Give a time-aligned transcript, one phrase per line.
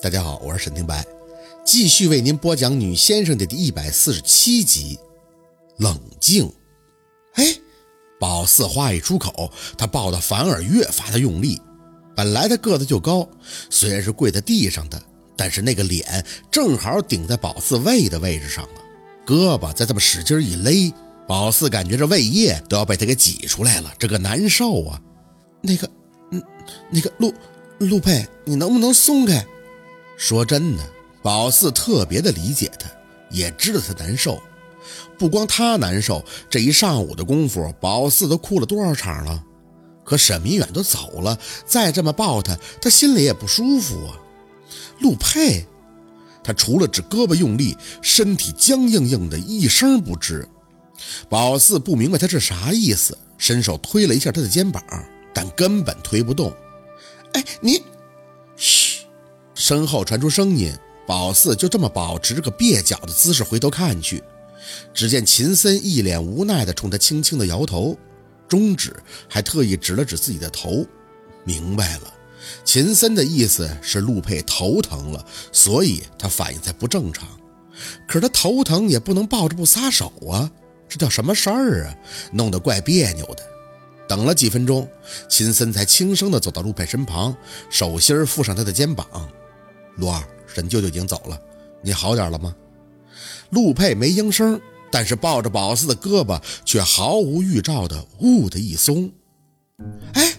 [0.00, 1.04] 大家好，我是沈听白，
[1.64, 4.96] 继续为您播讲《女先生》的第一百四十七集。
[5.78, 6.48] 冷静。
[7.34, 7.44] 哎，
[8.20, 11.60] 宝四话一出口，他抱的反而越发的用力。
[12.14, 13.28] 本来他个子就高，
[13.70, 15.02] 虽然是跪在地上的，
[15.36, 18.80] 但是那个脸正好顶在宝四胃的位置上了。
[19.26, 20.94] 胳膊再这么使劲一勒，
[21.26, 25.02] 宝四感觉这胃液都要被他给挤出来了，这个难受啊！
[25.60, 25.90] 那个，
[26.30, 26.40] 嗯，
[26.88, 27.34] 那个陆
[27.80, 29.44] 陆佩，你能不能松开？
[30.18, 30.82] 说真的，
[31.22, 32.90] 宝四特别的理解他，
[33.30, 34.42] 也知道他难受。
[35.16, 39.44] 不光他难受，这一上午的功夫，宝四都哭了多少场了。
[40.04, 44.18] 可沈明远都走了，再这么抱他，他心里也不舒服啊。
[44.98, 45.64] 陆佩，
[46.42, 50.44] 他除了指胳膊用力，身体僵硬硬的，一声不吱。
[51.28, 54.82] 宝四不明白他是啥意思，伸手推了一下他的肩膀，
[55.32, 56.52] 但根本推不动。
[57.34, 57.82] 哎，你，
[59.58, 60.72] 身后传出声音，
[61.04, 64.22] 宝四就这么保持着个蹩脚的姿势回头看去，
[64.94, 67.98] 只见秦森一脸无奈地冲他轻轻地摇头，
[68.46, 68.94] 中指
[69.28, 70.86] 还特意指了指自己的头。
[71.42, 72.02] 明白了，
[72.64, 77.28] 秦森的意思是陆佩头疼了，所以他反应才不正常。
[78.06, 80.48] 可是他头疼也不能抱着不撒手啊，
[80.88, 81.96] 这叫什么事儿啊？
[82.32, 83.42] 弄得怪别扭的。
[84.08, 84.88] 等了几分钟，
[85.28, 87.36] 秦森才轻声地走到陆佩身旁，
[87.68, 89.04] 手心附上他的肩膀。
[89.98, 91.38] 罗二，沈舅舅已经走了，
[91.82, 92.54] 你好点了吗？
[93.50, 94.60] 陆佩没应声，
[94.90, 99.10] 但是抱着宝四的胳膊却毫无预兆的呜的一松。
[100.14, 100.32] 哎，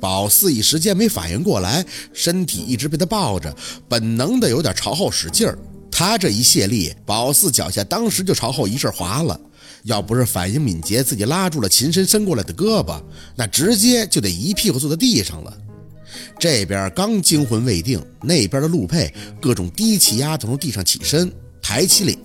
[0.00, 3.54] 宝四一时间没反应过来，身体一直被他抱着，
[3.88, 5.58] 本能的有点朝后使劲儿。
[5.90, 9.38] 他这一卸力，宝四脚下当时就朝后一阵滑了。
[9.84, 13.02] 要不是反应敏捷，自己拉住了秦深伸过来的胳膊，
[13.34, 15.58] 那直接就得一屁股坐在地上了。
[16.38, 22.18] 这边刚惊魂未定，那边的陆佩各种低气压从地上起身，抬起脸，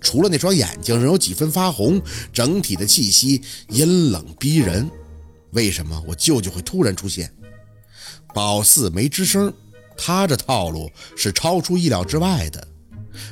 [0.00, 2.00] 除了那双眼睛仍有几分发红，
[2.32, 4.88] 整体的气息阴冷逼人。
[5.52, 7.32] 为什么我舅舅会突然出现？
[8.34, 9.52] 宝四没吱声，
[9.96, 12.68] 他这套路是超出意料之外的。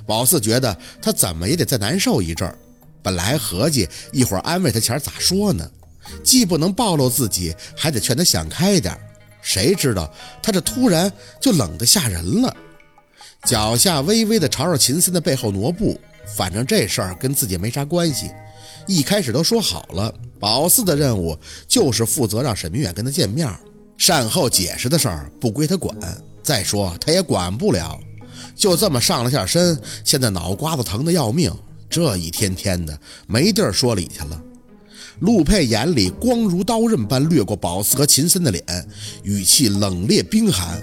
[0.07, 2.59] 宝四觉得他怎么也得再难受一阵儿，
[3.03, 5.71] 本来合计一会儿安慰他前咋说呢，
[6.25, 8.99] 既不能暴露自己，还得劝他想开点。
[9.47, 10.13] 谁知道
[10.43, 12.55] 他这突然就冷得吓人了，
[13.45, 15.99] 脚下微微的朝着秦森的背后挪步。
[16.37, 18.29] 反正这事儿跟自己没啥关系，
[18.89, 23.49] 一开始都说好了，宝四的任务就是负责让沈明远跟他见面，
[23.97, 25.97] 善后解释的事儿不归他管。
[26.43, 27.97] 再说他也管不了，
[28.57, 31.57] 就这么上了下身，现在脑瓜子疼得要命，
[31.89, 34.43] 这一天天的没地儿说理去了。
[35.21, 38.65] 陆佩眼里光如刀刃般掠过宝四和秦森的脸，
[39.23, 40.83] 语气冷冽冰寒。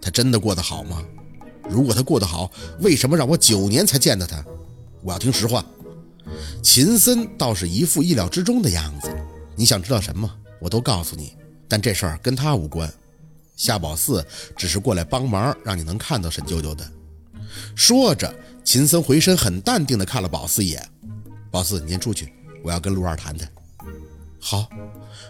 [0.00, 1.02] 他真的过得好吗？
[1.68, 4.44] 如果他过得好，为什么让我九年才见到他？
[5.02, 5.64] 我要听实话。
[6.62, 9.14] 秦森倒是一副意料之中的样子。
[9.54, 10.30] 你想知道什么，
[10.60, 11.32] 我都告诉你。
[11.68, 12.92] 但这事儿跟他无关。
[13.56, 14.24] 夏宝四
[14.56, 16.88] 只是过来帮忙，让你能看到沈舅舅的。
[17.74, 18.32] 说着，
[18.64, 20.88] 秦森回身，很淡定地看了宝四一眼。
[21.50, 22.32] 宝四，你先出去。
[22.62, 23.48] 我要跟陆二谈谈，
[24.40, 24.68] 好，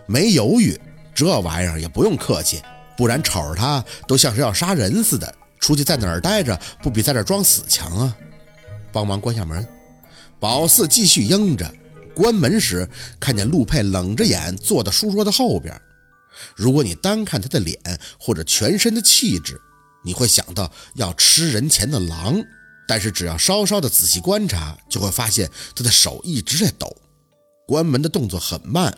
[0.07, 0.79] 没犹豫，
[1.15, 2.63] 这玩意儿也不用客气，
[2.97, 5.35] 不然瞅着他都像是要杀人似的。
[5.59, 8.17] 出去在哪儿待着，不比在这装死强啊？
[8.93, 9.67] 帮忙关下门。
[10.39, 11.75] 宝四继续应着，
[12.15, 12.89] 关门时
[13.19, 15.75] 看见陆佩冷着眼坐在书桌的后边。
[16.55, 17.79] 如果你单看他的脸
[18.21, 19.59] 或者全身的气质，
[20.05, 22.41] 你会想到要吃人前的狼，
[22.87, 26.95] 但是只要稍稍的仔细观察，就会发现他的手一直在抖。
[27.67, 28.97] 关门的动作很慢，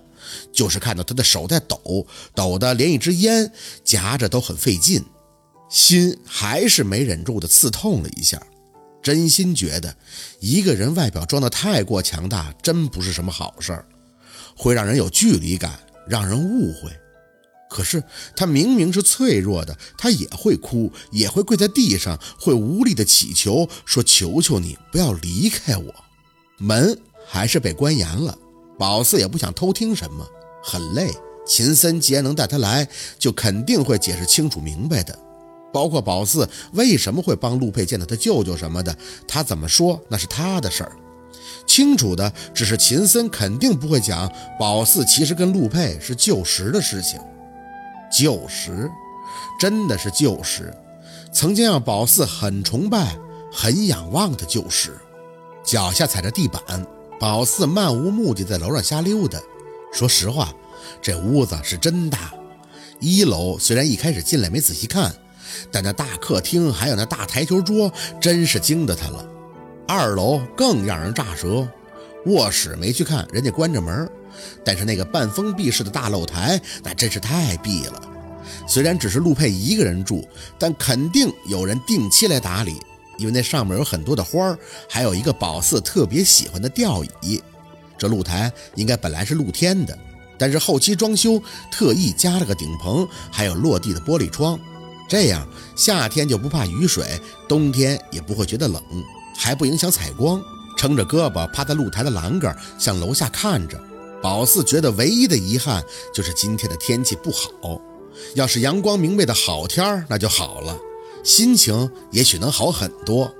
[0.52, 3.50] 就是看到他的手在抖，抖的连一支烟
[3.82, 5.02] 夹着都很费劲，
[5.70, 8.40] 心还是没忍住的刺痛了一下。
[9.02, 9.96] 真心觉得
[10.40, 13.86] 一个人外表装的太过强大，真不是什么好事儿，
[14.54, 16.90] 会让人有距离感，让人误会。
[17.70, 18.02] 可是
[18.34, 25.94] 他明明是脆弱的，他也会哭，也会跪在地上，会无力的祈求，说：“求求你不要离开我。”
[26.58, 28.36] 门还是被关严了。
[28.78, 30.24] 宝四也不想偷听什么，
[30.62, 31.10] 很累。
[31.44, 32.86] 秦森既然能带他来，
[33.18, 35.18] 就肯定会解释清楚明白的，
[35.72, 38.94] 包括宝四为什么会帮陆佩见到他舅舅什么的，
[39.26, 40.92] 他怎么说那是他的事儿。
[41.66, 47.18] 清楚的只是秦森肯定不会讲宝四其实跟陆佩是旧时的事情。
[48.12, 48.90] 旧时，
[49.58, 50.72] 真的是旧时，
[51.32, 53.16] 曾经让宝四很崇拜、
[53.50, 54.96] 很仰望的旧时。
[55.64, 56.62] 脚下踩着地板。
[57.18, 59.40] 宝四漫无目的在楼上瞎溜达。
[59.92, 60.52] 说实话，
[61.02, 62.32] 这屋子是真大。
[63.00, 65.12] 一楼虽然一开始进来没仔细看，
[65.72, 69.26] 但那大客厅还有那大台球桌，真是惊得他了。
[69.86, 71.66] 二楼更让人咋舌，
[72.26, 74.08] 卧室没去看，人家关着门。
[74.64, 78.02] 但是那个半封闭式的大露台，那真是太闭了。
[78.66, 80.24] 虽然只是陆佩一个人住，
[80.58, 82.76] 但肯定有人定期来打理，
[83.18, 87.42] 因为那上面有很多的花儿，还有一个宝四特别喜欢的吊椅。
[87.98, 89.98] 这露台应该本来是露天的，
[90.38, 94.58] 但是后期装修特意加了个顶棚，还有落地的玻璃窗，
[95.08, 98.80] 这样夏天就不怕雨水，冬天也不会觉得冷，
[99.36, 100.40] 还不影响采光。
[100.76, 103.76] 撑着胳膊趴在露台的栏杆，向楼下看着。
[104.22, 105.82] 宝四觉得唯一的遗憾
[106.14, 107.80] 就是今天的天气不好，
[108.36, 110.76] 要是阳光明媚的好天儿那就好了，
[111.28, 113.30] 心情也许能好很多。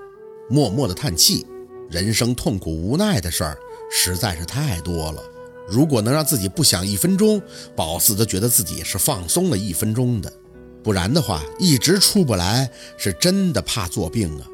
[0.50, 1.46] 默默的叹气，
[1.88, 3.58] 人生痛苦无奈的事儿
[3.90, 5.23] 实在是太多了。
[5.67, 7.40] 如果能让自己不想一分钟，
[7.75, 10.31] 宝四都觉得自己是放松了一分钟的。
[10.85, 14.46] 不然的话，一直出不来，是真的怕做病啊。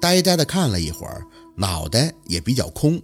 [0.00, 1.22] 呆呆的看了一会儿，
[1.56, 2.98] 脑袋也比较空。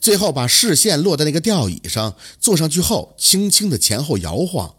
[0.00, 4.74] 最后把视线落在那个吊椅上，坐上去后，轻轻的前后摇晃。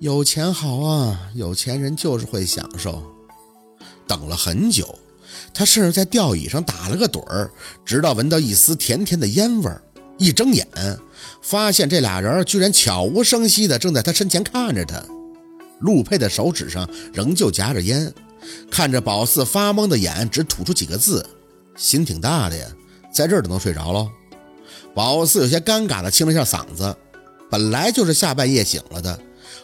[0.00, 3.11] 有钱好啊，有钱人就是会享受。
[4.12, 4.98] 等了很久，
[5.54, 7.50] 他甚至在吊椅上打了个盹儿，
[7.82, 9.82] 直到闻到一丝甜甜的烟味儿。
[10.18, 10.66] 一睁眼，
[11.40, 15.02] 发现这俩人居然悄无声息的正在他身前看着他。
[15.80, 18.12] 陆佩的手指上仍旧夹着烟，
[18.70, 21.26] 看着宝四发懵的眼，只吐出几个字
[21.74, 22.66] ：“心挺大的呀，
[23.12, 24.06] 在这儿都能睡着了。”
[24.94, 26.94] 宝四有些尴尬的清了一下嗓子，
[27.50, 29.18] 本来就是下半夜醒了的，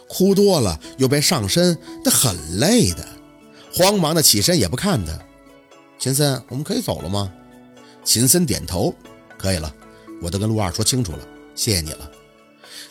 [0.09, 3.07] 哭多了又被上身，他很累的，
[3.71, 5.17] 慌忙的起身也不看他。
[5.97, 7.31] 秦森，我们可以走了吗？
[8.03, 8.93] 秦森点头，
[9.37, 9.73] 可以了，
[10.21, 11.19] 我都跟陆二说清楚了，
[11.55, 12.09] 谢谢你了。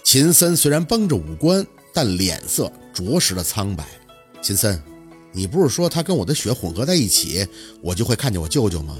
[0.04, 3.84] 秦森虽然绷着五官，但脸色着实的苍白。
[4.40, 4.80] 秦森，
[5.32, 7.46] 你不是说他跟我的血混合在一起，
[7.82, 8.96] 我就会看见我舅舅吗？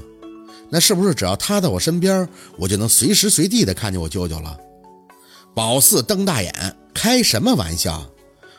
[0.69, 2.27] 那是不是只要他在我身边，
[2.57, 4.57] 我就能随时随地的看见我舅舅了？
[5.55, 8.07] 宝四瞪大眼，开什么玩笑？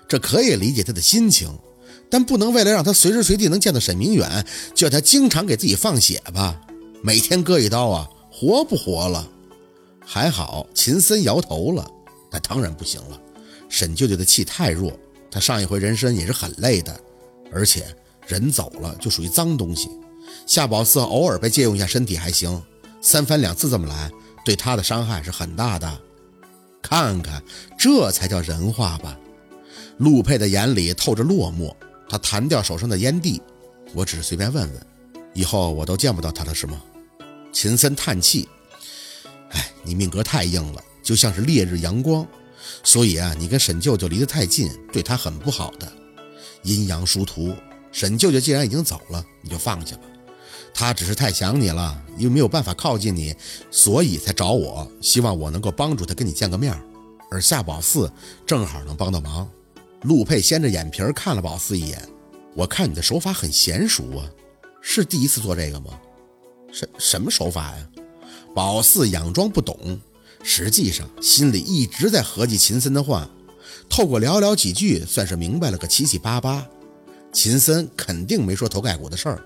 [0.09, 1.57] 这可以理解他的心情，
[2.11, 6.61] 但不能为了让他随时随地能见到沈明远，就要他经常给自己放血吧？
[7.03, 9.27] 每天割一刀啊，活不活了？
[10.05, 11.89] 还好秦森摇头了，
[12.33, 13.21] 那当然不行了。
[13.69, 14.93] 沈舅舅的气太弱，
[15.31, 17.01] 他上一回人参也是很累的，
[17.53, 17.87] 而且
[18.27, 19.89] 人走了就属于脏东西。
[20.47, 22.61] 夏宝四偶尔被借用一下身体还行，
[23.01, 24.11] 三番两次这么来，
[24.45, 26.01] 对他的伤害是很大的。
[26.83, 27.41] 看看，
[27.79, 29.17] 这才叫人话吧。
[29.99, 31.73] 陆佩的眼里透着落寞，
[32.11, 33.41] 他弹掉手上的烟蒂。
[33.95, 34.87] 我只是随便问问，
[35.33, 36.83] 以后我都见不到他了是吗？
[37.53, 38.49] 秦森叹气，
[39.51, 42.27] 哎，你命格太硬了，就像是烈日阳光，
[42.83, 45.91] 所以啊，你跟沈舅舅离得太近，对他很不好的。
[46.63, 47.55] 阴阳殊途，
[47.91, 50.03] 沈舅舅既然已经走了，你就放下吧。
[50.73, 53.35] 他只是太想你了，因为没有办法靠近你，
[53.71, 56.81] 所以才找我，希望我能够帮助他跟你见个面。
[57.31, 58.11] 而夏宝四
[58.47, 59.49] 正好能帮到忙。
[60.03, 62.09] 陆佩掀着眼皮看了宝四一眼，
[62.55, 64.25] 我看你的手法很娴熟啊，
[64.81, 66.01] 是第一次做这个吗？
[66.73, 67.89] 什什么手法呀？
[68.55, 70.01] 宝四佯装不懂，
[70.43, 73.29] 实际上心里一直在合计秦森的话，
[73.89, 76.67] 透过寥寥几句，算是明白了个七七八八。
[77.33, 79.45] 秦森肯定没说头盖骨的事儿。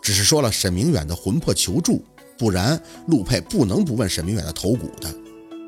[0.00, 2.04] 只是说了沈明远的魂魄求助，
[2.38, 5.12] 不然陆佩不能不问沈明远的头骨的。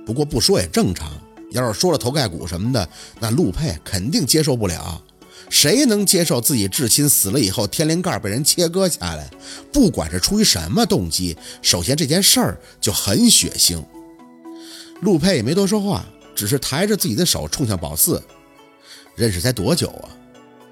[0.07, 1.11] 不过不说也正常，
[1.51, 2.89] 要是说了头盖骨什么的，
[3.19, 5.03] 那陆佩肯定接受不了。
[5.49, 9.29] 谁能接受自己至亲死了以后天灵盖被人切割下来？
[9.73, 13.83] 不管是出于什么动机，首先这件事儿就很血腥。
[15.01, 16.05] 陆佩也没多说话，
[16.37, 18.23] 只是抬着自己的手冲向宝四。
[19.17, 20.09] 认识才多久啊？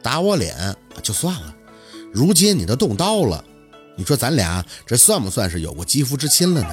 [0.00, 1.54] 打我脸就算了。
[2.12, 3.44] 如今你都动刀了，
[3.96, 6.70] 你说咱俩这算不算是有过肌肤之亲了呢？